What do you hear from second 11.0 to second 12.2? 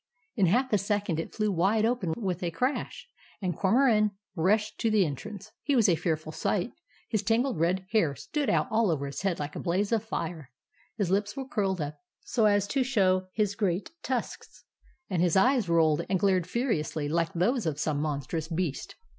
lips were curled up